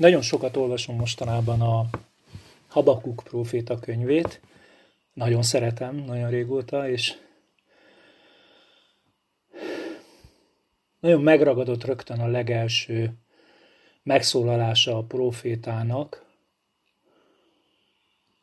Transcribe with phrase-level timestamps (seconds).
[0.00, 1.86] Nagyon sokat olvasom mostanában a
[2.68, 4.40] Habakuk próféta könyvét.
[5.12, 7.14] Nagyon szeretem, nagyon régóta, és
[11.00, 13.12] nagyon megragadott rögtön a legelső
[14.02, 16.24] megszólalása a profétának,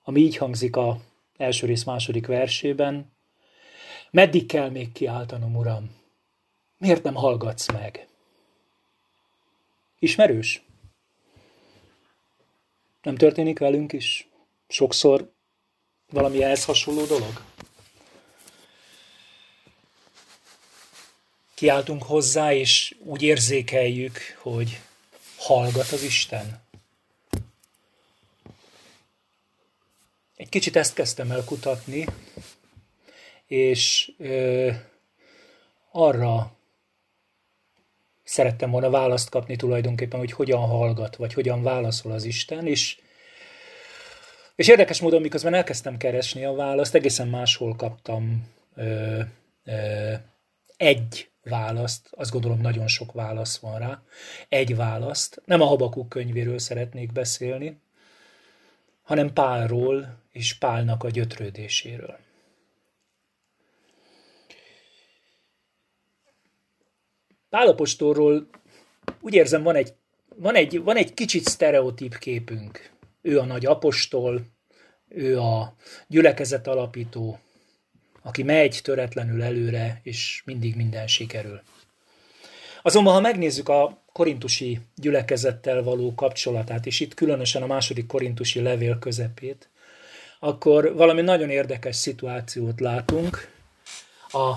[0.03, 0.99] ami így hangzik a
[1.37, 3.11] első rész második versében.
[4.11, 5.95] Meddig kell még kiáltanom, Uram?
[6.77, 8.07] Miért nem hallgatsz meg?
[9.99, 10.66] Ismerős?
[13.07, 14.27] Nem történik velünk is?
[14.67, 15.31] Sokszor
[16.09, 17.41] valami ehhez hasonló dolog?
[21.53, 24.81] Kiáltunk hozzá, és úgy érzékeljük, hogy
[25.37, 26.61] hallgat az Isten.
[30.35, 32.05] Egy kicsit ezt kezdtem el kutatni,
[33.45, 34.71] és ö,
[35.91, 36.56] arra
[38.37, 42.99] szerettem volna választ kapni tulajdonképpen, hogy hogyan hallgat, vagy hogyan válaszol az Isten, és,
[44.55, 49.19] és érdekes módon, miközben elkezdtem keresni a választ, egészen máshol kaptam ö,
[49.65, 50.13] ö,
[50.77, 54.01] egy választ, azt gondolom nagyon sok válasz van rá,
[54.49, 57.79] egy választ, nem a Habakuk könyvéről szeretnék beszélni,
[59.03, 62.17] hanem Pálról és Pálnak a gyötrődéséről.
[67.49, 68.47] Pálapostórról
[69.21, 69.93] úgy érzem, van egy,
[70.35, 72.91] van, egy, van egy kicsit sztereotíp képünk.
[73.21, 74.41] Ő a nagy apostol,
[75.09, 75.75] ő a
[76.07, 77.39] gyülekezet alapító,
[78.21, 81.61] aki megy töretlenül előre, és mindig minden sikerül.
[82.81, 88.99] Azonban, ha megnézzük a korintusi gyülekezettel való kapcsolatát, és itt különösen a második korintusi levél
[88.99, 89.69] közepét,
[90.39, 93.51] akkor valami nagyon érdekes szituációt látunk.
[94.27, 94.55] A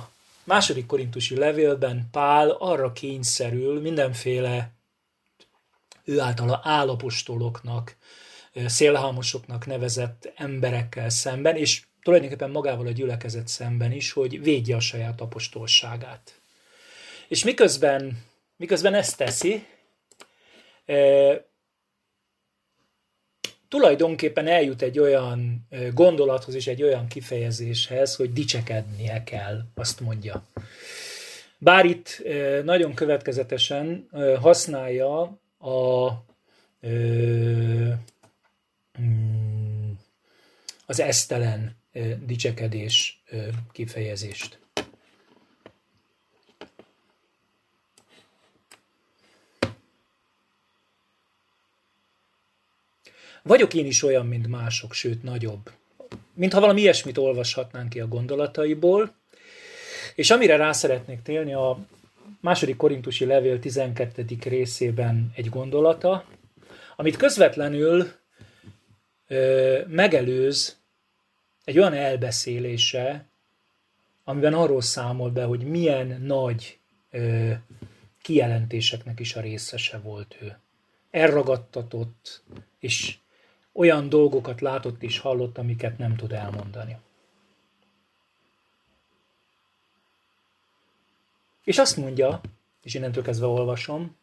[0.51, 4.73] második korintusi levélben Pál arra kényszerül mindenféle
[6.05, 7.97] ő általa állapostoloknak,
[8.67, 15.21] szélhámosoknak nevezett emberekkel szemben, és tulajdonképpen magával a gyülekezet szemben is, hogy védje a saját
[15.21, 16.41] apostolságát.
[17.28, 18.25] És miközben,
[18.56, 19.67] miközben ezt teszi,
[23.70, 30.47] tulajdonképpen eljut egy olyan gondolathoz és egy olyan kifejezéshez, hogy dicsekednie kell, azt mondja.
[31.58, 32.22] Bár itt
[32.64, 34.08] nagyon következetesen
[34.41, 35.20] használja
[35.58, 36.10] a
[39.00, 39.91] mm,
[40.87, 41.76] az esztelen
[42.26, 43.22] dicsekedés
[43.72, 44.58] kifejezést.
[53.43, 55.71] Vagyok én is olyan, mint mások, sőt nagyobb.
[56.34, 59.15] Mintha valami ilyesmit olvashatnánk ki a gondolataiból,
[60.15, 61.79] és amire rá szeretnék télni, a
[62.41, 64.25] második korintusi levél 12.
[64.45, 66.25] részében egy gondolata,
[66.97, 68.12] amit közvetlenül
[69.27, 70.79] ö, megelőz
[71.65, 73.29] egy olyan elbeszélése,
[74.25, 76.79] amiben arról számol be, hogy milyen nagy
[77.11, 77.50] ö,
[78.23, 80.59] kijelentéseknek is a részese volt ő.
[81.11, 82.43] Elragadtatott,
[82.79, 83.19] és
[83.72, 86.97] olyan dolgokat látott és hallott, amiket nem tud elmondani.
[91.64, 92.41] És azt mondja,
[92.82, 94.16] és innentől kezdve olvasom,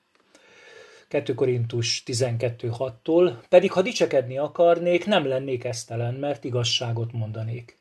[1.07, 7.77] 2 Korintus 12.6-tól, pedig ha dicsekedni akarnék, nem lennék esztelen, mert igazságot mondanék.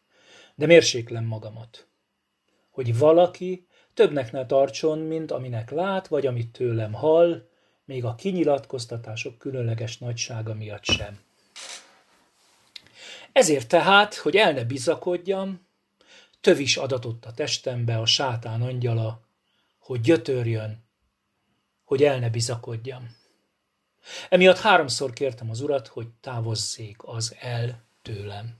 [0.55, 1.87] De mérséklem magamat,
[2.71, 7.49] hogy valaki többnek ne tartson, mint aminek lát, vagy amit tőlem hall,
[7.85, 11.26] még a kinyilatkoztatások különleges nagysága miatt sem.
[13.37, 15.67] Ezért tehát, hogy el ne bizakodjam,
[16.41, 19.27] tövis adatott a testembe a sátán angyala,
[19.79, 20.85] hogy gyötörjön,
[21.85, 23.17] hogy el ne bizakodjam.
[24.29, 28.59] Emiatt háromszor kértem az urat, hogy távozzék az el tőlem.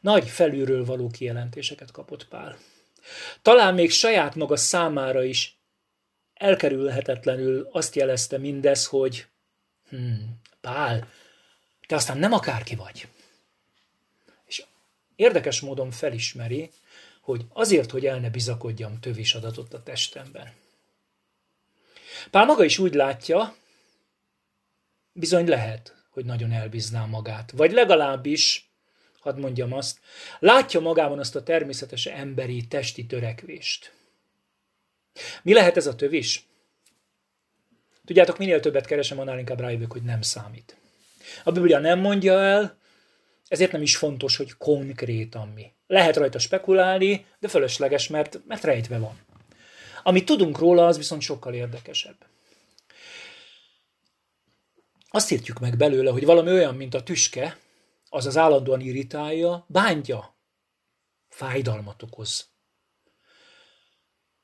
[0.00, 2.58] Nagy felülről való kijelentéseket kapott Pál.
[3.42, 5.58] Talán még saját maga számára is
[6.34, 9.26] elkerülhetetlenül azt jelezte mindez, hogy
[9.88, 11.08] hmm, Pál,
[11.92, 13.08] te aztán nem akárki vagy.
[14.46, 14.64] És
[15.16, 16.70] érdekes módon felismeri,
[17.20, 20.52] hogy azért, hogy el ne bizakodjam, tövis adatot a testemben.
[22.30, 23.56] Pál maga is úgy látja,
[25.12, 27.50] bizony lehet, hogy nagyon elbízná magát.
[27.50, 28.70] Vagy legalábbis,
[29.20, 29.98] hadd mondjam azt,
[30.38, 33.94] látja magában azt a természetes emberi testi törekvést.
[35.42, 36.46] Mi lehet ez a tövis?
[38.04, 40.76] Tudjátok, minél többet keresem, annál inkább rájövök, hogy nem számít.
[41.44, 42.78] A Biblia nem mondja el,
[43.48, 45.72] ezért nem is fontos, hogy konkrétan mi.
[45.86, 49.18] Lehet rajta spekulálni, de fölösleges, mert, mert rejtve van.
[50.02, 52.16] Amit tudunk róla, az viszont sokkal érdekesebb.
[55.14, 57.58] azt értjük meg belőle, hogy valami olyan, mint a tüske,
[58.08, 60.34] az az állandóan irritálja, bántja,
[61.28, 62.46] fájdalmat okoz.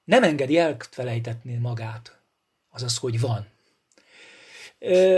[0.05, 2.21] Nem engedi elfelejtetni magát,
[2.71, 3.47] azaz, hogy van.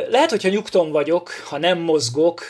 [0.09, 2.43] Lehet, hogyha nyugton vagyok, ha nem mozgok,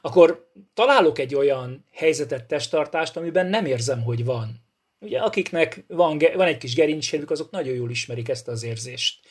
[0.00, 4.64] akkor találok egy olyan helyzetet, testtartást, amiben nem érzem, hogy van.
[4.98, 9.26] Ugye akiknek van, van egy kis gerincsérük, azok nagyon jól ismerik ezt az érzést.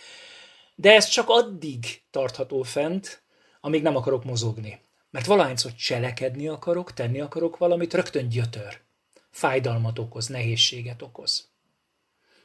[0.75, 3.23] De ez csak addig tartható fent,
[3.61, 4.81] amíg nem akarok mozogni.
[5.09, 8.81] Mert valahányszor cselekedni akarok, tenni akarok valamit, rögtön gyötör.
[9.31, 11.49] Fájdalmat okoz, nehézséget okoz.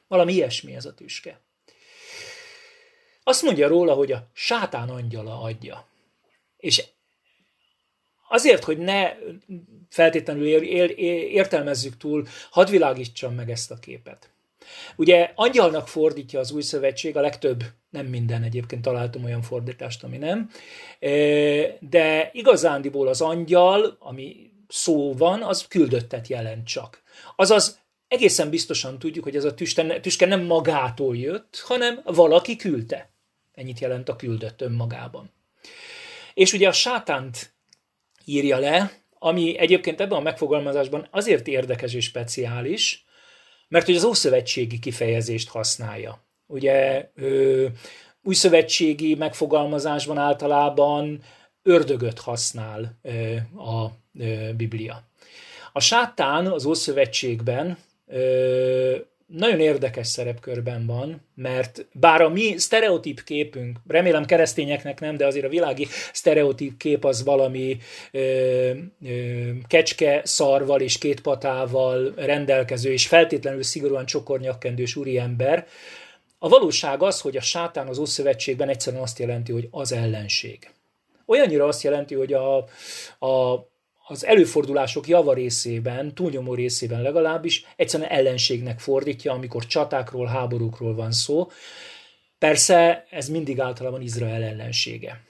[0.09, 1.41] Valami ilyesmi ez a tüske.
[3.23, 5.87] Azt mondja róla, hogy a sátán angyala adja.
[6.57, 6.85] És
[8.29, 9.13] azért, hogy ne
[9.89, 10.91] feltétlenül ér, ér,
[11.31, 14.31] értelmezzük túl, hadd világítsam meg ezt a képet.
[14.97, 20.17] Ugye angyalnak fordítja az új szövetség, a legtöbb, nem minden egyébként találtam olyan fordítást, ami
[20.17, 20.51] nem,
[20.99, 21.09] e,
[21.81, 27.03] de igazándiból az angyal, ami szó van, az küldöttet jelent csak.
[27.37, 27.81] Azaz
[28.11, 33.13] egészen biztosan tudjuk, hogy ez a tüske, tüske nem magától jött, hanem valaki küldte.
[33.53, 35.33] Ennyit jelent a küldött önmagában.
[36.35, 37.55] És ugye a sátánt
[38.25, 43.05] írja le, ami egyébként ebben a megfogalmazásban azért érdekes és speciális,
[43.69, 46.25] mert hogy az ószövetségi kifejezést használja.
[46.47, 47.67] Ugye ö,
[48.23, 51.23] új szövetségi megfogalmazásban általában
[51.63, 55.09] ördögöt használ ö, a ö, Biblia.
[55.73, 57.79] A sátán az Ószövetségben
[59.27, 65.45] nagyon érdekes szerepkörben van, mert bár a mi sztereotíp képünk, remélem keresztényeknek nem, de azért
[65.45, 67.79] a világi sztereotíp kép az valami
[68.11, 68.71] ö,
[69.05, 75.67] ö, kecske szarval és két patával rendelkező, és feltétlenül szigorúan csokornyakkendős úriember,
[76.43, 80.71] a valóság az, hogy a sátán az Ószövetségben egyszerűen azt jelenti, hogy az ellenség.
[81.27, 82.57] Olyannyira azt jelenti, hogy a,
[83.27, 83.69] a
[84.11, 91.51] az előfordulások java részében, túlnyomó részében legalábbis egyszerűen ellenségnek fordítja, amikor csatákról, háborúkról van szó.
[92.39, 95.21] Persze ez mindig általában Izrael ellensége.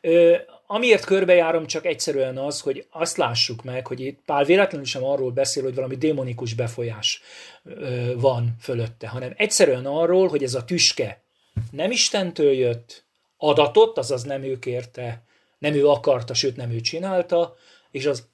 [0.00, 0.36] Ö,
[0.66, 5.30] amiért körbejárom csak egyszerűen az, hogy azt lássuk meg, hogy itt Pál véletlenül sem arról
[5.30, 7.22] beszél, hogy valami démonikus befolyás
[7.64, 11.22] ö, van fölötte, hanem egyszerűen arról, hogy ez a tüske
[11.70, 13.04] nem Istentől jött,
[13.36, 15.22] adatot, azaz nem ő kérte,
[15.58, 17.56] nem ő akarta, sőt nem ő csinálta,
[17.94, 18.28] és az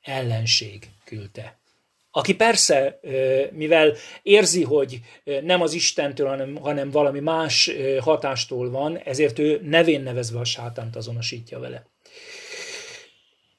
[0.00, 1.58] ellenség küldte.
[2.10, 3.00] Aki persze,
[3.52, 5.00] mivel érzi, hogy
[5.42, 7.70] nem az Istentől, hanem, hanem valami más
[8.00, 11.86] hatástól van, ezért ő nevén nevezve a sátánt azonosítja vele.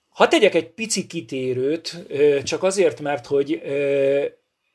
[0.09, 2.05] Ha tegyek egy pici kitérőt,
[2.43, 3.61] csak azért, mert hogy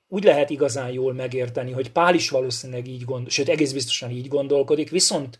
[0.08, 4.28] úgy lehet igazán jól megérteni, hogy Pál is valószínűleg így gondol, sőt egész biztosan így
[4.28, 5.38] gondolkodik, viszont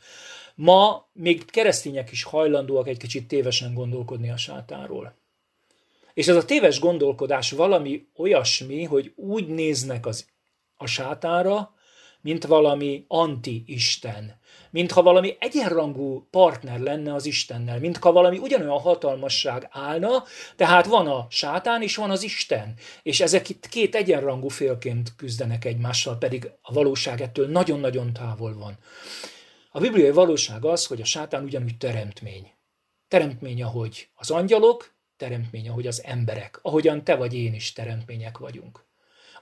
[0.63, 5.15] Ma még keresztények is hajlandóak egy kicsit tévesen gondolkodni a sátánról.
[6.15, 10.27] És ez a téves gondolkodás valami olyasmi, hogy úgy néznek az,
[10.77, 11.75] a sátára,
[12.21, 14.39] mint valami anti-isten,
[14.71, 20.25] mintha valami egyenrangú partner lenne az Istennel, mintha valami ugyanolyan hatalmasság állna,
[20.57, 25.65] tehát van a sátán és van az Isten, és ezek itt két egyenrangú félként küzdenek
[25.65, 28.79] egymással, pedig a valóság ettől nagyon-nagyon távol van.
[29.73, 32.53] A bibliai valóság az, hogy a sátán ugyanúgy teremtmény.
[33.09, 38.85] Teremtmény, ahogy az angyalok, teremtmény, ahogy az emberek, ahogyan te vagy én is teremtmények vagyunk.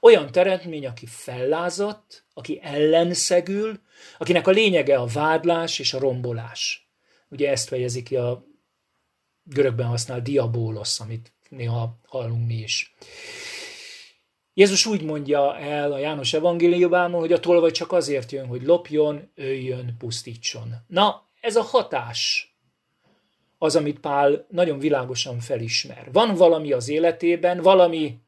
[0.00, 3.80] Olyan teremtmény, aki fellázadt, aki ellenszegül,
[4.18, 6.88] akinek a lényege a vádlás és a rombolás.
[7.28, 8.46] Ugye ezt fejezi ki a
[9.42, 12.94] görögben használt diabólosz, amit néha hallunk mi is.
[14.58, 19.30] Jézus úgy mondja el a János evangéliumában, hogy a tolvaj csak azért jön, hogy lopjon,
[19.34, 20.74] öljön, pusztítson.
[20.86, 22.52] Na, ez a hatás
[23.58, 26.08] az, amit Pál nagyon világosan felismer.
[26.12, 28.18] Van valami az életében, valami,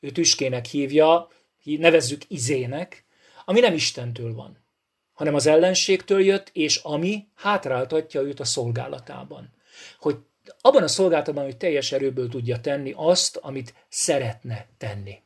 [0.00, 1.28] ő tüskének hívja,
[1.64, 3.04] nevezzük izének,
[3.44, 4.64] ami nem Istentől van,
[5.12, 9.52] hanem az ellenségtől jött, és ami hátráltatja őt a szolgálatában.
[9.98, 10.16] Hogy
[10.60, 15.22] abban a szolgálatban, hogy teljes erőből tudja tenni azt, amit szeretne tenni.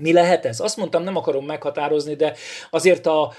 [0.00, 0.60] Mi lehet ez?
[0.60, 2.36] Azt mondtam, nem akarom meghatározni, de
[2.70, 3.32] azért a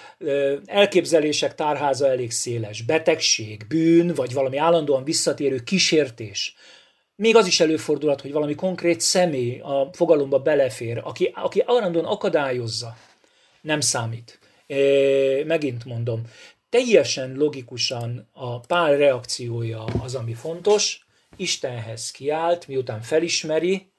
[0.66, 2.82] elképzelések tárháza elég széles.
[2.82, 6.56] Betegség, bűn, vagy valami állandóan visszatérő kísértés.
[7.16, 12.96] Még az is előfordulhat, hogy valami konkrét személy a fogalomba belefér, aki, aki állandóan akadályozza.
[13.62, 14.40] Nem számít.
[14.66, 16.22] É, megint mondom,
[16.70, 23.92] teljesen logikusan a pár reakciója az, ami fontos, Istenhez kiállt, miután felismeri,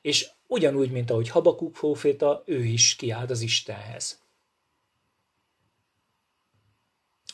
[0.00, 4.18] és ugyanúgy, mint ahogy Habakuk próféta, ő is kiáld az Istenhez.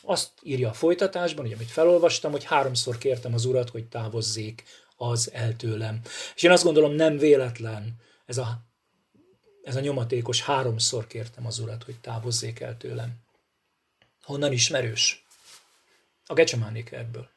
[0.05, 4.63] azt írja a folytatásban, ugye, amit felolvastam, hogy háromszor kértem az urat, hogy távozzék
[4.95, 6.01] az el tőlem.
[6.35, 7.95] És én azt gondolom, nem véletlen
[8.25, 8.59] ez a,
[9.63, 13.13] ez a nyomatékos, háromszor kértem az urat, hogy távozzék el tőlem.
[14.23, 15.25] Honnan ismerős?
[16.25, 17.29] A Gecsemáné kertből.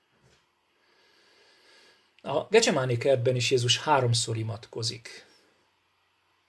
[2.23, 5.27] A Gecsemáné kertben is Jézus háromszor imatkozik.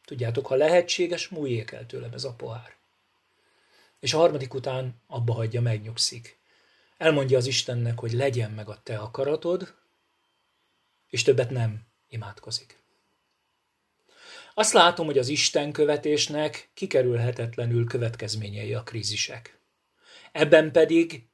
[0.10, 2.76] Tudjátok, ha lehetséges, múljék el tőlem ez a pohár.
[4.00, 6.40] És a harmadik után abba hagyja, megnyugszik.
[6.98, 9.76] Elmondja az Istennek, hogy legyen meg a te akaratod,
[11.10, 12.80] és többet nem imádkozik.
[14.54, 19.60] Azt látom, hogy az Isten követésnek kikerülhetetlenül következményei a krízisek.
[20.32, 21.28] Ebben pedig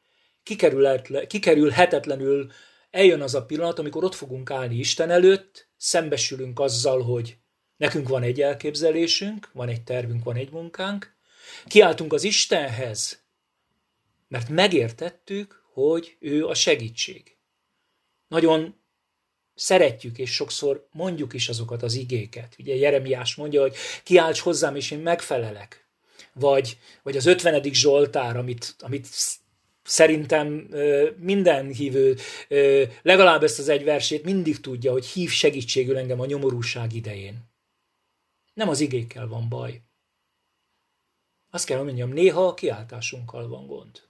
[1.28, 2.52] kikerülhetetlenül
[2.90, 7.38] eljön az a pillanat, amikor ott fogunk állni Isten előtt, szembesülünk azzal, hogy
[7.78, 11.16] nekünk van egy elképzelésünk, van egy tervünk, van egy munkánk,
[11.68, 13.24] kiáltunk az Istenhez,
[14.28, 17.38] mert megértettük, hogy ő a segítség.
[18.28, 18.76] Nagyon
[19.56, 22.56] szeretjük, és sokszor mondjuk is azokat az igéket.
[22.60, 25.88] Ugye Jeremiás mondja, hogy kiálts hozzám, és én megfelelek.
[26.34, 27.64] Vagy, vagy az 50.
[27.64, 29.08] Zsoltár, amit, amit
[29.84, 30.48] szerintem
[31.18, 32.18] minden hívő
[33.02, 37.54] legalább ezt az egy versét mindig tudja, hogy hív segítségül engem a nyomorúság idején.
[38.56, 39.84] Nem az igékkel van baj.
[41.50, 44.10] Azt kell, mondjam, néha a kiáltásunkkal van gond.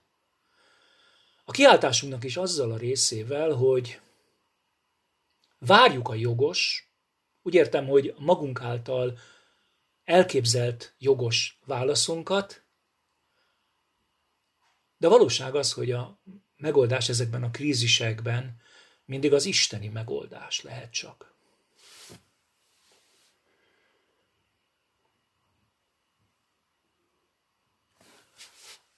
[1.44, 4.00] A kiáltásunknak is azzal a részével, hogy
[5.58, 6.90] várjuk a jogos,
[7.42, 9.18] úgy értem, hogy magunk által
[10.04, 12.64] elképzelt jogos válaszunkat,
[14.96, 16.22] de a valóság az, hogy a
[16.56, 18.60] megoldás ezekben a krízisekben
[19.04, 21.35] mindig az isteni megoldás lehet csak.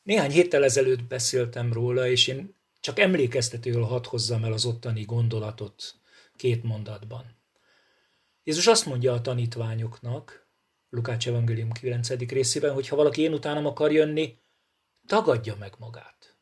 [0.09, 5.95] Néhány héttel ezelőtt beszéltem róla, és én csak emlékeztetőül hadd hozzam el az ottani gondolatot
[6.37, 7.37] két mondatban.
[8.45, 10.47] Jézus azt mondja a tanítványoknak,
[10.91, 12.09] Lukács Evangélium 9.
[12.09, 14.39] részében, hogy ha valaki én utánam akar jönni,
[15.07, 16.37] tagadja meg magát.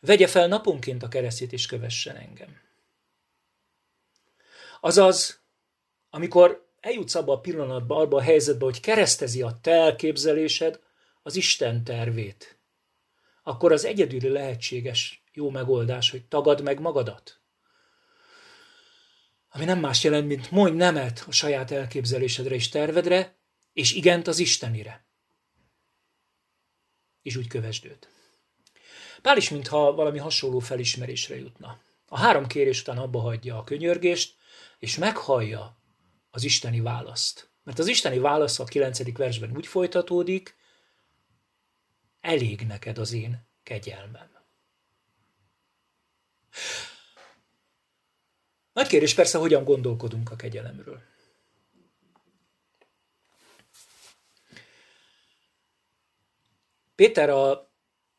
[0.00, 2.60] Vegye fel naponként a keresztét és kövessen engem.
[4.80, 5.40] Azaz,
[6.10, 10.80] amikor eljutsz abba a pillanatba, abba a helyzetbe, hogy keresztezi a te elképzelésed
[11.22, 12.55] az Isten tervét,
[13.48, 17.40] akkor az egyedüli lehetséges jó megoldás, hogy tagad meg magadat.
[19.48, 23.36] Ami nem más jelent, mint mondj nemet a saját elképzelésedre és tervedre,
[23.72, 25.06] és igent az Istenire.
[27.22, 28.08] És úgy kövesd őt.
[29.22, 31.80] Pál is, mintha valami hasonló felismerésre jutna.
[32.06, 34.36] A három kérés után abba hagyja a könyörgést,
[34.78, 35.78] és meghallja
[36.30, 37.50] az isteni választ.
[37.62, 39.16] Mert az isteni válasz a 9.
[39.16, 40.56] versben úgy folytatódik,
[42.26, 44.30] elég neked az én kegyelmem.
[48.72, 51.02] Nagy kérdés persze, hogyan gondolkodunk a kegyelemről.
[56.94, 57.70] Péter a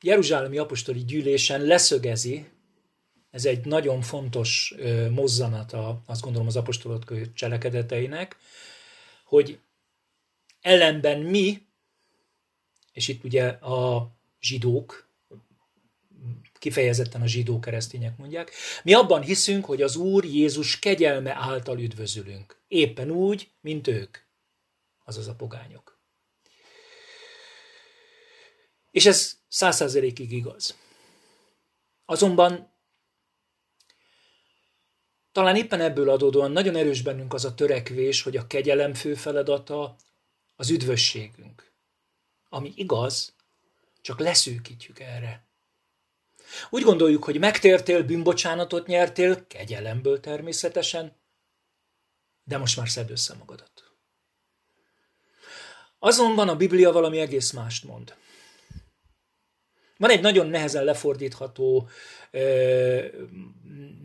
[0.01, 2.49] Jeruzsálemi Apostoli Gyűlésen leszögezi,
[3.31, 4.75] ez egy nagyon fontos
[5.09, 8.37] mozzanata, azt gondolom az apostolok cselekedeteinek,
[9.23, 9.59] hogy
[10.61, 11.66] ellenben mi,
[12.97, 15.09] és itt ugye a zsidók,
[16.53, 18.51] kifejezetten a zsidó keresztények mondják,
[18.83, 22.61] mi abban hiszünk, hogy az Úr Jézus kegyelme által üdvözülünk.
[22.67, 24.17] Éppen úgy, mint ők,
[25.05, 25.99] azaz a pogányok.
[28.91, 30.77] És ez százszerzelékig igaz.
[32.05, 32.73] Azonban
[35.31, 39.95] talán éppen ebből adódóan nagyon erős bennünk az a törekvés, hogy a kegyelem fő feladata
[40.55, 41.66] az üdvösségünk.
[42.49, 43.35] Ami igaz,
[44.01, 45.47] csak leszűkítjük erre.
[46.69, 51.15] Úgy gondoljuk, hogy megtértél, bűnbocsánatot nyertél, kegyelemből természetesen,
[52.43, 53.91] de most már szedd össze magadat.
[55.99, 58.15] Azonban a Biblia valami egész mást mond.
[59.97, 61.89] Van egy nagyon nehezen lefordítható
[62.31, 63.05] ö,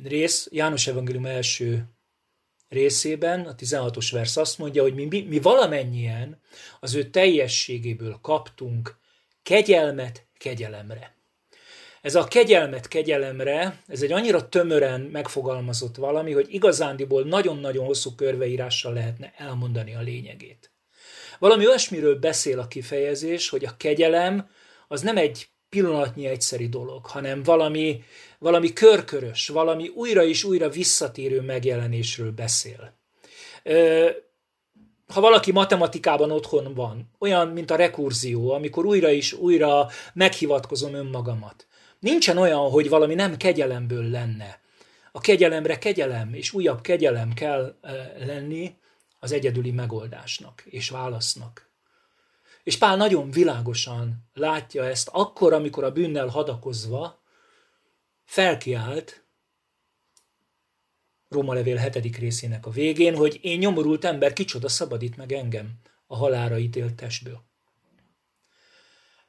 [0.03, 1.85] rész, János Evangélium első
[2.73, 6.41] részében, a 16-os vers azt mondja, hogy mi, mi valamennyien
[6.81, 8.97] az ő teljességéből kaptunk
[9.43, 11.17] kegyelmet kegyelemre.
[12.01, 18.93] Ez a kegyelmet kegyelemre, ez egy annyira tömören megfogalmazott valami, hogy igazándiból nagyon-nagyon hosszú körveírással
[18.93, 20.71] lehetne elmondani a lényegét.
[21.39, 24.51] Valami olyasmiről beszél a kifejezés, hogy a kegyelem
[24.89, 28.03] az nem egy pillanatnyi egyszeri dolog, hanem valami,
[28.39, 32.95] valami körkörös, valami újra és újra visszatérő megjelenésről beszél.
[35.07, 41.67] ha valaki matematikában otthon van, olyan, mint a rekurzió, amikor újra is újra meghivatkozom önmagamat.
[41.99, 44.61] Nincsen olyan, hogy valami nem kegyelemből lenne.
[45.13, 47.75] A kegyelemre kegyelem és újabb kegyelem kell
[48.27, 48.77] lenni
[49.19, 51.72] az egyedüli megoldásnak és válasznak.
[52.63, 57.23] És Pál nagyon világosan látja ezt akkor, amikor a bűnnel hadakozva
[58.25, 59.23] felkiált
[61.33, 65.73] Róma levél hetedik részének a végén, hogy én nyomorult ember, kicsoda szabadít meg engem
[66.07, 67.43] a halára ítélt testből.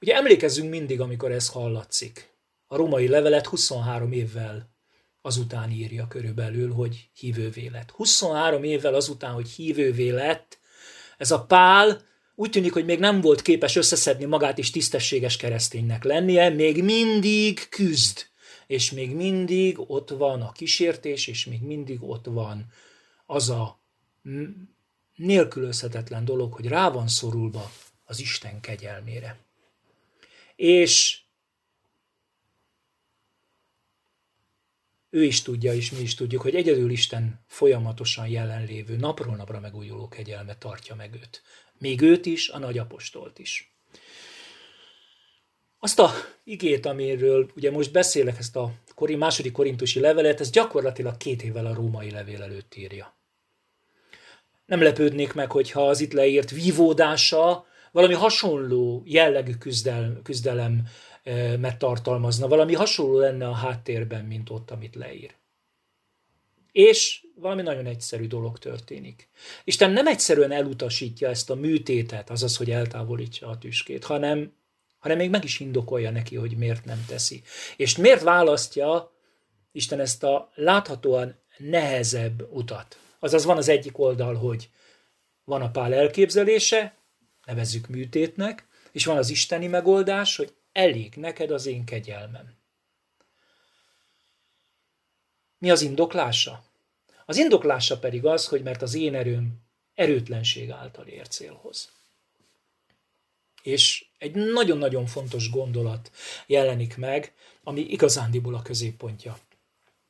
[0.01, 2.33] Ugye emlékezzünk mindig, amikor ez hallatszik.
[2.67, 4.71] A római levelet 23 évvel
[5.21, 7.91] azután írja körülbelül, hogy hívővé lett.
[7.91, 10.59] 23 évvel azután, hogy hívővé lett,
[11.17, 12.01] ez a Pál
[12.35, 17.69] úgy tűnik, hogy még nem volt képes összeszedni magát és tisztességes kereszténynek lennie, még mindig
[17.69, 18.31] küzd
[18.67, 22.65] és még mindig ott van a kísértés, és még mindig ott van
[23.25, 23.79] az a
[25.15, 27.71] nélkülözhetetlen dolog, hogy rá van szorulva
[28.05, 29.37] az Isten kegyelmére.
[30.55, 31.21] És
[35.09, 40.07] ő is tudja, és mi is tudjuk, hogy egyedül Isten folyamatosan jelenlévő, napról napra megújuló
[40.07, 41.41] kegyelme tartja meg őt.
[41.83, 43.73] Még őt is, a nagyapostolt is.
[45.79, 46.11] Azt a
[46.43, 48.71] igét, amiről ugye most beszélek, ezt a
[49.17, 53.15] második korintusi levelet, ez gyakorlatilag két évvel a római levél előtt írja.
[54.65, 60.87] Nem lepődnék meg, hogyha az itt leírt vívódása valami hasonló jellegű küzdelem, küzdelem
[61.59, 65.35] mert tartalmazna, valami hasonló lenne a háttérben, mint ott, amit leír.
[66.71, 69.29] És valami nagyon egyszerű dolog történik.
[69.63, 74.53] Isten nem egyszerűen elutasítja ezt a műtétet, azaz, hogy eltávolítsa a tüskét, hanem
[75.03, 77.41] hanem még meg is indokolja neki, hogy miért nem teszi.
[77.77, 79.11] És miért választja
[79.71, 82.99] Isten ezt a láthatóan nehezebb utat.
[83.19, 84.69] Azaz van az egyik oldal, hogy
[85.43, 86.95] van a pál elképzelése,
[87.45, 92.53] nevezzük műtétnek, és van az isteni megoldás, hogy elég neked az én kegyelmem.
[95.57, 96.63] Mi az indoklása?
[97.25, 99.61] Az indoklása pedig az, hogy mert az én erőm
[99.93, 101.91] erőtlenség által ér célhoz.
[103.61, 106.11] És egy nagyon-nagyon fontos gondolat
[106.47, 107.33] jelenik meg,
[107.63, 109.39] ami igazándiból a középpontja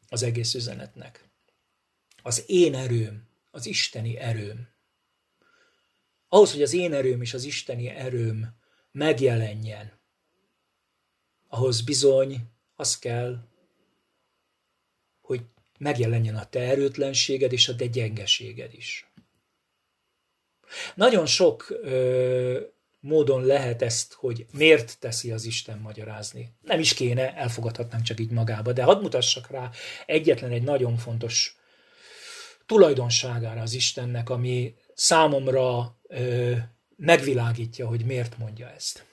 [0.10, 1.30] az egész üzenetnek.
[2.22, 4.68] Az én erőm, az isteni erőm.
[6.28, 8.56] Ahhoz, hogy az én erőm és az isteni erőm
[8.92, 10.00] megjelenjen,
[11.48, 12.38] ahhoz bizony
[12.76, 13.48] az kell,
[15.84, 19.08] megjelenjen a te erőtlenséged és a te gyengeséged is.
[20.96, 22.60] Nagyon sok ö,
[23.00, 26.50] módon lehet ezt, hogy miért teszi az Isten magyarázni.
[26.62, 29.70] Nem is kéne, elfogadhatnánk csak így magába, de hadd mutassak rá
[30.06, 31.58] egyetlen egy nagyon fontos
[32.66, 36.54] tulajdonságára az Istennek, ami számomra ö,
[36.96, 39.06] megvilágítja, hogy miért mondja ezt.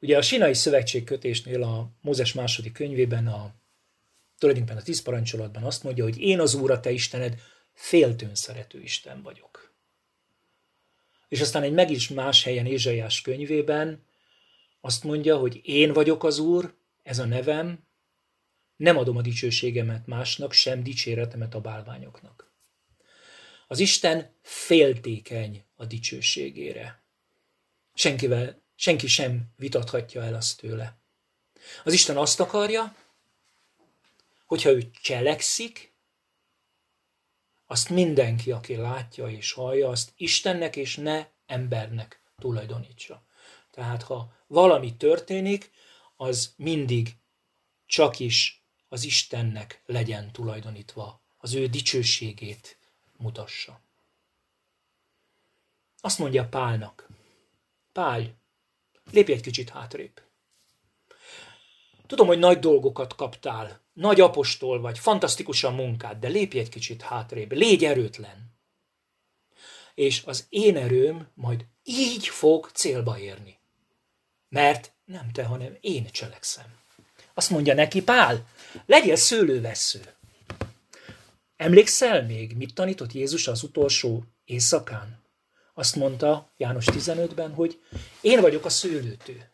[0.00, 3.54] Ugye a Sinai Szövetség kötésnél a Mózes második könyvében, a,
[4.38, 7.40] tulajdonképpen a tíz parancsolatban azt mondja, hogy én az Úr, a te Istened,
[7.74, 9.74] féltőn szerető Isten vagyok.
[11.28, 14.06] És aztán egy meg is más helyen Ézsaiás könyvében
[14.80, 17.86] azt mondja, hogy én vagyok az Úr, ez a nevem,
[18.76, 22.52] nem adom a dicsőségemet másnak, sem dicséretemet a bálványoknak.
[23.66, 27.02] Az Isten féltékeny a dicsőségére.
[27.94, 30.98] Senkivel, senki sem vitathatja el azt tőle.
[31.84, 32.96] Az Isten azt akarja,
[34.48, 35.96] hogyha ő cselekszik,
[37.66, 43.22] azt mindenki, aki látja és hallja, azt Istennek és ne embernek tulajdonítsa.
[43.70, 45.70] Tehát ha valami történik,
[46.16, 47.16] az mindig
[47.86, 52.78] csak is az Istennek legyen tulajdonítva, az ő dicsőségét
[53.16, 53.80] mutassa.
[56.00, 57.08] Azt mondja Pálnak,
[57.92, 58.38] Pál,
[59.10, 60.27] lépj egy kicsit hátrébb.
[62.08, 67.52] Tudom, hogy nagy dolgokat kaptál, nagy apostol vagy, fantasztikusan munkád, de lépj egy kicsit hátrébb,
[67.52, 68.56] légy erőtlen.
[69.94, 73.58] És az én erőm majd így fog célba érni.
[74.48, 76.78] Mert nem te, hanem én cselekszem.
[77.34, 78.46] Azt mondja neki Pál,
[78.86, 80.00] legyél szőlővessző.
[81.56, 85.22] Emlékszel még, mit tanított Jézus az utolsó éjszakán?
[85.74, 87.80] Azt mondta János 15-ben, hogy
[88.20, 89.50] én vagyok a szőlőtő.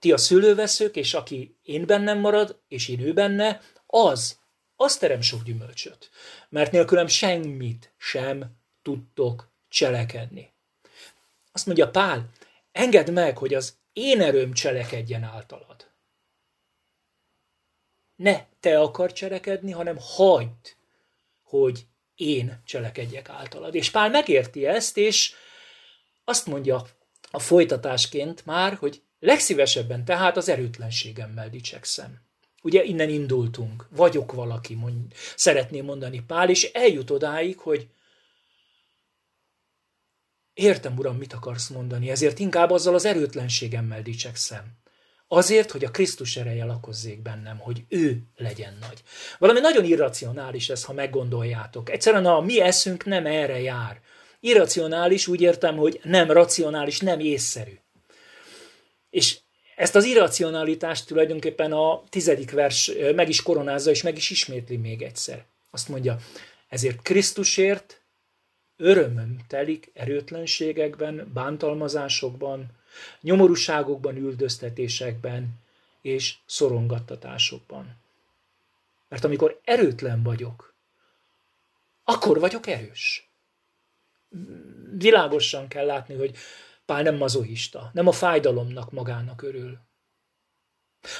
[0.00, 4.38] Ti a szülőveszők, és aki én bennem marad, és én ő benne, az,
[4.76, 6.10] az terem sok gyümölcsöt.
[6.48, 8.44] Mert nélkülem semmit sem
[8.82, 10.52] tudtok cselekedni.
[11.52, 12.28] Azt mondja Pál,
[12.72, 15.90] engedd meg, hogy az én erőm cselekedjen általad.
[18.16, 20.76] Ne te akar cselekedni, hanem hagyd,
[21.42, 23.74] hogy én cselekedjek általad.
[23.74, 25.34] És Pál megérti ezt, és
[26.24, 26.86] azt mondja
[27.30, 32.20] a folytatásként már, hogy legszívesebben tehát az erőtlenségemmel dicsekszem.
[32.62, 37.88] Ugye innen indultunk, vagyok valaki, mond, szeretném mondani Pál, és eljut odáig, hogy
[40.54, 44.78] értem, uram, mit akarsz mondani, ezért inkább azzal az erőtlenségemmel dicsekszem.
[45.28, 49.02] Azért, hogy a Krisztus ereje lakozzék bennem, hogy ő legyen nagy.
[49.38, 51.90] Valami nagyon irracionális ez, ha meggondoljátok.
[51.90, 54.00] Egyszerűen a mi eszünk nem erre jár.
[54.40, 57.78] Irracionális úgy értem, hogy nem racionális, nem észszerű.
[59.10, 59.38] És
[59.76, 65.02] ezt az irracionalitást tulajdonképpen a tizedik vers meg is koronázza, és meg is ismétli még
[65.02, 65.44] egyszer.
[65.70, 66.18] Azt mondja,
[66.68, 68.00] ezért Krisztusért
[68.76, 72.66] örömöm telik erőtlenségekben, bántalmazásokban,
[73.20, 75.48] nyomorúságokban, üldöztetésekben
[76.02, 77.96] és szorongattatásokban.
[79.08, 80.74] Mert amikor erőtlen vagyok,
[82.04, 83.30] akkor vagyok erős.
[84.96, 86.36] Világosan kell látni, hogy
[86.90, 89.78] Pál nem mazohista, nem a fájdalomnak magának örül.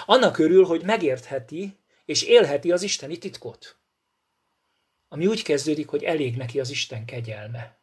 [0.07, 3.77] Annak örül, hogy megértheti és élheti az isteni titkot.
[5.09, 7.79] Ami úgy kezdődik, hogy elég neki az Isten kegyelme.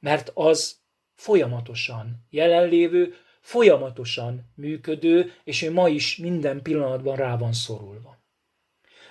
[0.00, 0.76] Mert az
[1.14, 8.18] folyamatosan jelenlévő, folyamatosan működő, és ő ma is minden pillanatban rá van szorulva.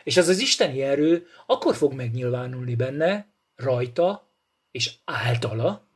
[0.04, 4.28] És az az isteni erő akkor fog megnyilvánulni benne, rajta
[4.72, 5.92] és általa,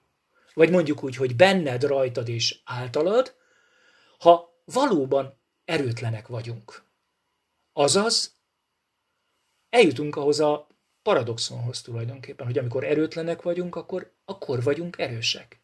[0.58, 3.36] vagy mondjuk úgy, hogy benned, rajtad és általad,
[4.20, 6.84] ha valóban erőtlenek vagyunk.
[7.74, 8.36] Azaz,
[9.70, 10.68] eljutunk ahhoz a
[11.02, 15.62] paradoxonhoz tulajdonképpen, hogy amikor erőtlenek vagyunk, akkor, akkor vagyunk erősek.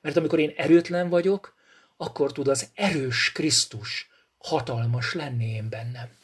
[0.00, 1.54] Mert amikor én erőtlen vagyok,
[1.96, 6.18] akkor tud az erős Krisztus hatalmas lenni én bennem.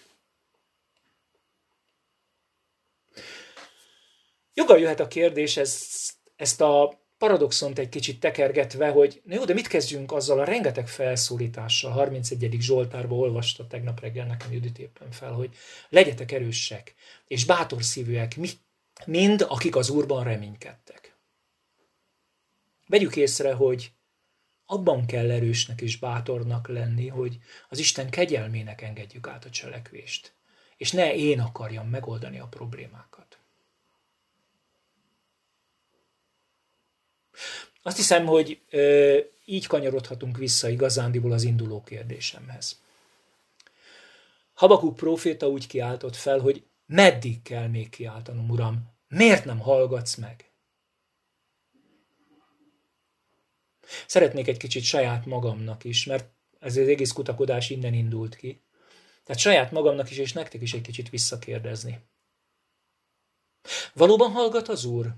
[4.55, 5.89] Joga jöhet a kérdés, ez,
[6.37, 10.89] ezt a paradoxont egy kicsit tekergetve, hogy na jó, de mit kezdjünk azzal a rengeteg
[10.89, 12.57] felszólítással, 31.
[12.61, 15.57] Zsoltárba olvasta tegnap reggel nekem Judit éppen fel, hogy
[15.89, 16.95] legyetek erősek
[17.27, 18.37] és bátor szívűek,
[19.07, 21.17] mind akik az Úrban reménykedtek.
[22.87, 23.93] Vegyük észre, hogy
[24.67, 30.35] abban kell erősnek és bátornak lenni, hogy az Isten kegyelmének engedjük át a cselekvést,
[30.77, 33.20] és ne én akarjam megoldani a problémákat.
[37.83, 42.81] Azt hiszem, hogy ö, így kanyarodhatunk vissza igazándiból az induló kérdésemhez.
[44.55, 50.51] Habakuk próféta úgy kiáltott fel, hogy meddig kell még kiáltanom, uram, miért nem hallgatsz meg?
[54.07, 58.63] Szeretnék egy kicsit saját magamnak is, mert ez az egész kutakodás innen indult ki.
[59.25, 62.01] Tehát saját magamnak is, és nektek is egy kicsit visszakérdezni.
[63.95, 65.15] Valóban hallgat az Úr?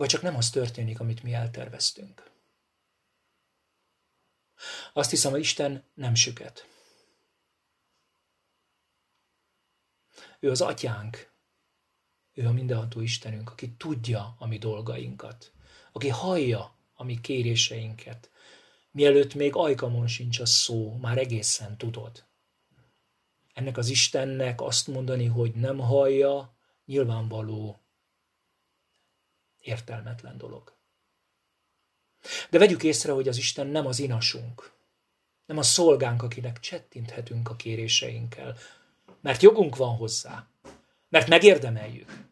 [0.00, 2.30] Vagy csak nem az történik, amit mi elterveztünk?
[4.92, 6.68] Azt hiszem, hogy Isten nem süket.
[10.38, 11.32] Ő az atyánk.
[12.32, 15.52] Ő a mindenható Istenünk, aki tudja a mi dolgainkat
[15.92, 18.30] aki hallja a mi kéréseinket,
[18.90, 22.24] mielőtt még ajkamon sincs a szó, már egészen tudod.
[23.52, 27.80] Ennek az Istennek azt mondani, hogy nem hallja, nyilvánvaló,
[29.60, 30.78] értelmetlen dolog.
[32.50, 34.72] De vegyük észre, hogy az Isten nem az inasunk,
[35.46, 38.56] nem a szolgánk, akinek csettinthetünk a kéréseinkkel,
[39.20, 40.48] mert jogunk van hozzá,
[41.08, 42.28] mert megérdemeljük.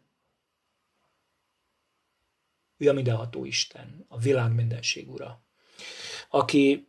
[2.76, 5.42] Ő a mindenható Isten, a világ mindenség ura,
[6.28, 6.88] aki,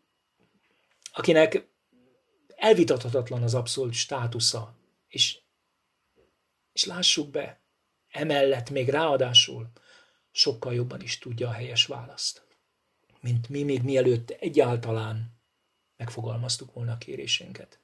[1.14, 1.68] akinek
[2.56, 4.76] elvitathatatlan az abszolút státusza,
[5.08, 5.40] és,
[6.74, 7.62] és lássuk be,
[8.10, 9.72] emellett még ráadásul
[10.40, 12.42] sokkal jobban is tudja a helyes választ,
[13.22, 15.40] mint mi még mielőtt egyáltalán
[15.98, 17.80] megfogalmaztuk volna a kérésénket.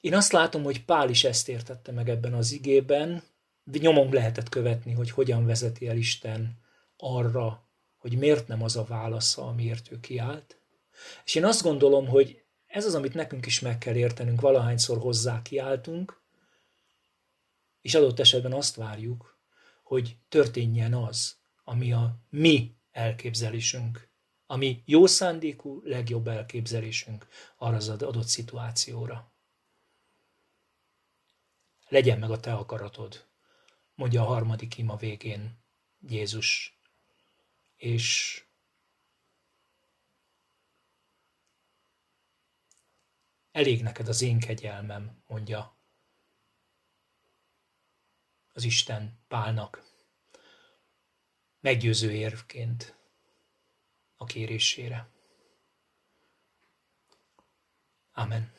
[0.00, 3.22] Én azt látom, hogy Pál is ezt értette meg ebben az igében,
[3.64, 6.58] nyomon lehetett követni, hogy hogyan vezeti el Isten
[6.96, 10.58] arra, hogy miért nem az a válasza, amiért ő kiállt.
[11.24, 15.42] És én azt gondolom, hogy ez az, amit nekünk is meg kell értenünk, valahányszor hozzá
[15.42, 16.20] kiáltunk,
[17.80, 19.35] és adott esetben azt várjuk,
[19.86, 24.10] hogy történjen az, ami a mi elképzelésünk,
[24.46, 29.32] ami jó szándékú, legjobb elképzelésünk arra az adott szituációra.
[31.88, 33.26] Legyen meg a te akaratod,
[33.94, 35.58] mondja a harmadik ima végén
[36.00, 36.78] Jézus.
[37.76, 38.44] És
[43.50, 45.75] elég neked az én kegyelmem, mondja.
[48.56, 49.82] Az Isten Pálnak
[51.60, 52.96] meggyőző érvként
[54.16, 55.08] a kérésére.
[58.12, 58.55] Amen.